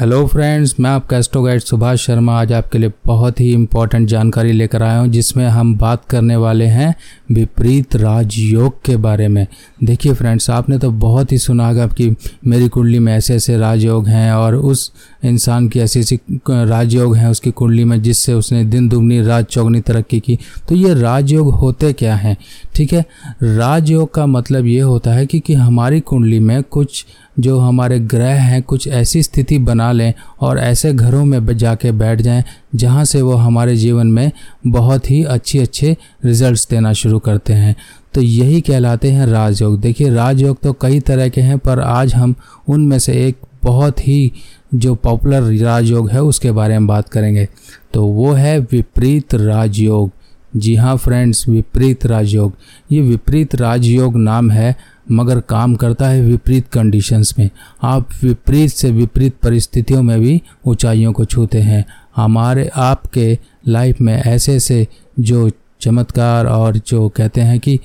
Hello 0.00 0.26
friends 0.26 0.74
मैं 0.80 0.90
आपका 0.90 1.18
astro 1.18 1.42
guide 1.42 1.60
Subhash 1.60 2.06
Sharma 2.06 2.40
आज 2.40 2.52
आपके 2.52 2.78
लिए 2.78 2.92
बहुत 3.06 3.40
ही 3.40 3.52
इम्पोर्टेंट 3.52 4.08
जानकारी 4.08 4.52
लेकर 4.52 4.82
आया 4.82 4.98
हूँ 4.98 5.08
जिसमें 5.08 5.48
हम 5.48 5.78
बात 5.78 6.04
करने 6.04 6.36
वाले 6.36 6.64
हैं 6.64 6.94
विपरीत 7.32 7.96
राजयोग 7.96 8.82
के 8.84 8.96
बारे 8.96 9.28
में। 9.28 9.46
देखिए 9.84 10.12
फ्रेंड्स 10.12 10.50
आपने 10.50 10.78
तो 10.78 10.90
बहुत 10.90 11.32
ही 11.32 11.38
सुना 11.38 11.68
होगा 11.68 11.86
कि 11.86 12.16
मेरी 12.46 12.68
कुंडली 12.68 12.98
में 12.98 13.14
ऐसे 13.14 13.34
ऐसे 13.34 13.58
राजयोग 13.58 14.08
हैं 14.08 14.32
और 14.32 14.54
उस 14.54 14.92
इंसान 15.24 15.68
की 15.68 15.80
ऐसी 15.80 16.00
ऐसी 16.00 16.20
राजयोग 16.50 17.16
हैं 17.16 17.28
उसकी 17.28 17.50
कुंडली 17.50 17.84
में 17.84 18.02
जिससे 18.02 18.32
उसने 18.32 18.64
दिन 18.64 18.88
दुगनी 18.88 19.22
रात 19.22 19.48
चौगनी 19.48 19.80
तरक्की 19.80 20.20
की। 20.20 20.38
तो 20.68 20.74
ये 20.74 20.94
राजयोग 20.94 21.54
होते 21.54 21.92
क्या 21.92 22.16
हैं? 22.16 22.36
ठीक 22.74 22.92
है 22.92 23.04
राजयोग 23.42 24.14
का 24.14 24.26
मतलब 24.26 24.66
ये 24.66 24.80
होता 24.80 25.12
है 25.12 25.26
कि, 25.26 25.40
कि 25.40 25.54
हमारी 25.54 26.00
कुंडली 26.00 26.38
में 26.38 26.62
कुछ 26.62 27.06
जो 27.38 27.58
हमारे 27.58 27.98
ग्रह 27.98 28.34
हैं, 28.34 28.62
कुछ 28.62 28.88
ऐसी 28.88 29.22
स्थिति 29.22 29.58
बना 29.58 29.92
लें 29.92 30.14
और 30.40 30.58
ऐसे 30.58 30.92
घरों 30.92 31.24
में 31.24 31.56
जाके 31.56 31.92
बैठ 31.92 32.20
जाएँ, 32.20 32.44
जहाँ 32.74 33.04
से 33.04 33.22
वो 33.22 33.32
हमारे 33.32 33.76
जीवन 33.76 34.06
में 34.06 34.32
बहुत 34.66 35.10
ही 35.10 35.24
अच्छी 35.24 35.58
अच्छे 35.58 35.96
रिजल्ट्स 36.24 36.68
देना 36.70 36.92
शुरू 36.92 37.18
करते 37.18 37.52
हैं। 37.52 37.76
तो 38.14 38.20
यही 38.20 38.60
कहलाते 38.60 39.10
हैं 39.10 39.26
राजयोग। 39.26 39.80
देखिए, 39.80 40.10
राजयोग 40.10 40.60
तो 40.62 40.72
कई 40.72 41.00
तरह 41.00 41.28
के 41.28 41.40
हैं, 41.40 41.58
पर 41.58 41.80
आज 41.80 42.14
हम 42.14 42.34
उनमें 42.68 42.98
से 42.98 43.12
एक 43.12 43.36
बहुत 43.62 44.08
ही 44.08 44.32
जो 44.74 44.94
पॉपुलर 44.94 45.42
राजयोग 45.64 46.10
है, 46.10 46.22
उसके 46.22 46.52
बारे 46.52 46.78
में 46.78 46.86
बात 46.86 47.08
करेंगे। 47.08 47.48
तो 47.94 48.06
वो 48.06 48.32
है 48.32 48.58
विपरीत 48.58 49.34
राजयोग। 49.34 50.10
जी 50.56 50.74
हाँ 50.74 50.96
फ्रेंड्स 50.96 51.48
विपरीत 51.48 52.06
राजयोग। 52.06 52.52
ये 52.92 53.00
विपरीत 53.00 53.54
राजयोग 53.54 54.16
नाम 54.16 54.50
है, 54.50 54.76
मगर 55.12 55.40
काम 55.40 55.74
करता 55.74 56.08
है 56.08 56.22
विपरीत 56.22 56.68
कंडीशंस 56.68 57.34
में। 57.38 57.50
आप 57.82 58.08
विपरीत 58.22 58.70
से 58.70 58.90
विपरीत 58.90 59.36
परिस्थितियों 59.42 60.02
में 60.02 60.20
भी 60.20 60.42
ऊंचाइयों 60.66 61.12
को 61.12 61.24
छूते 61.24 61.60
हैं। 61.60 61.84
हमारे, 62.16 62.70
आपके 62.74 63.38
लाइफ 63.68 64.00
में 64.00 64.22
ऐसे 64.22 64.54
ऐसे 64.54 64.88
जो 65.20 65.50
चमत्कार 65.80 66.46
और 66.46 66.76
जो 66.76 67.08
कहते 67.08 67.40
हैं 67.40 67.60
कि 67.60 67.80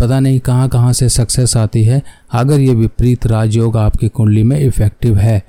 पता 0.00 0.20
नहीं 0.20 0.40
कहाँ 0.40 0.68
कहाँ 0.68 0.92
से 0.92 1.08
सक्सेस 1.08 1.56
आती 1.56 1.84
है, 1.84 2.02
अगर 2.32 2.60
ये 2.60 2.74
विपरीत 2.74 3.26
राजयोग 3.26 3.76
आपकी 3.76 4.08
कुंडली 4.08 4.42
में 4.42 4.60
इफ़ेक्टिव 4.60 5.18
है। 5.18 5.42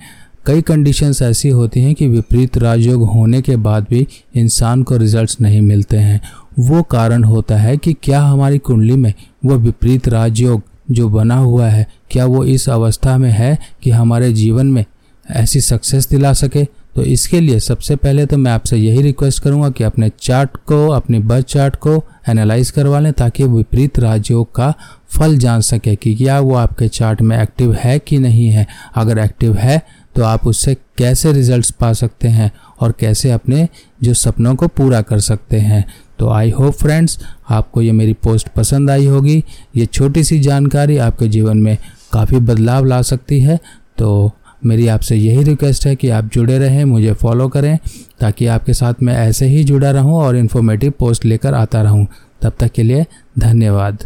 कई 0.47 0.61
कंडीशंस 0.61 1.21
ऐसी 1.21 1.49
होती 1.49 1.81
हैं 1.81 1.95
कि 1.95 2.07
विपरीत 2.07 2.57
राजयोग 2.57 3.03
होने 3.09 3.41
के 3.41 3.55
बाद 3.55 3.85
भी 3.89 4.07
इंसान 4.35 4.83
को 4.83 4.97
रिजल्ट्स 4.97 5.37
नहीं 5.41 5.61
मिलते 5.61 5.97
हैं। 5.97 6.21
वो 6.59 6.83
कारण 6.83 7.23
होता 7.23 7.57
है 7.57 7.77
कि 7.77 7.93
क्या 7.93 8.21
हमारी 8.21 8.57
कुंडली 8.57 8.95
में 8.95 9.13
वो 9.45 9.55
विपरीत 9.55 10.07
राजयोग 10.07 10.61
जो 10.91 11.09
बना 11.09 11.37
हुआ 11.37 11.67
है, 11.67 11.87
क्या 12.11 12.25
वो 12.25 12.43
इस 12.43 12.69
अवस्था 12.69 13.17
में 13.17 13.31
है 13.31 13.57
कि 13.83 13.91
हमारे 13.91 14.33
जीवन 14.33 14.67
में 14.67 14.85
ऐसी 15.31 15.61
सक्सेस 15.61 16.09
दिला 16.09 16.33
सके? 16.33 16.67
तो 16.95 17.03
इसके 17.03 17.39
लिए 17.39 17.59
सबसे 17.59 17.95
पहले 17.95 18.25
तो 18.25 18.37
मैं 18.37 18.51
आपसे 18.51 18.77
यही 18.77 19.01
रिक्वेस्ट 19.01 19.43
करूँगा 19.43 19.69
कि 19.69 19.83
अपने 19.83 20.09
चार्ट 20.19 20.57
को, 20.57 20.87
अपने 20.87 21.19
बर्थ 21.19 21.45
चार्ट 21.45 21.75
को 21.75 22.03
एनालाइज 22.29 22.69
करवा 22.71 22.99
लें 22.99 23.11
ताकि 23.13 23.43
विपरीत 23.43 23.99
राजयोग 23.99 24.55
का 24.55 24.73
फल 25.09 25.37
जान 25.37 25.61
सके 25.61 25.95
कि 25.95 26.13
क्या 26.15 26.39
वो 26.39 26.55
आपके 26.55 26.87
चार्ट 26.87 27.21
में 27.21 27.37
एक्टिव 27.37 27.73
है 27.73 27.97
कि 27.99 28.17
नहीं 28.17 28.47
है। 28.47 28.65
अगर 28.95 29.19
एक्टिव 29.19 29.55
है 29.55 29.81
तो 30.15 30.23
आप 30.23 30.47
उससे 30.47 30.73
कैसे 30.97 31.31
रिजल्ट्स 31.33 31.71
पा 31.71 31.91
सकते 31.93 32.27
हैं 32.27 32.51
और 32.81 32.91
कैसे 32.99 33.31
अपने 33.31 33.67
जो 34.03 34.13
सपनों 34.13 34.55
को 34.55 34.67
पूरा 34.67 35.01
कर 35.01 35.19
सकते 35.19 35.59
हैं। 35.59 35.83
तो 36.19 36.29
आई 36.29 36.49
होप 36.49 36.73
फ्रेंड्स 36.73 37.17
आपको 37.49 37.81
ये 37.81 37.91
मेरी 37.91 38.13
पोस्ट 38.13 38.47
पसंद 38.47 38.89
आई 38.89 39.05
होगी। 39.05 39.43
ये 39.75 39.85
छोटी 39.85 40.23
सी 40.23 40.39
जानकारी 40.39 40.97
आपके 40.97 41.27
जीवन 41.27 41.57
में 41.57 41.77
काफ़ी 42.13 42.37
बदलाव 42.39 42.85
ला 42.85 43.01
सकती 43.01 43.39
है। 43.39 43.59
तो 43.97 44.31
मेरी 44.65 44.87
आपसे 44.87 45.15
यही 45.15 45.43
रिक्वेस्ट 45.43 45.87
है 45.87 45.95
कि 45.95 46.09
आप 46.09 46.29
जुड़े 46.33 46.57
रहें, 46.59 46.85
मुझे 46.85 47.13
फॉलो 47.13 47.47
करें, 47.47 47.79
ताकि 48.19 48.45
आपके 48.45 48.73
साथ 48.73 48.93
मैं 49.03 49.15
ऐसे 49.15 49.45
ही 49.45 49.63
जुड़ा 49.63 49.91
रहूँ 49.91 50.13
और 50.13 50.35
इन्फॉर्मेटिव 50.35 50.93
पोस्ट 50.99 51.25
लेकर 51.25 51.53
आता 51.53 51.81
रहूँ। 51.81 52.07
तब 52.41 52.53
तक 52.59 52.71
के 52.71 52.83
लिए 52.83 53.05
धन्यवाद। 53.39 54.05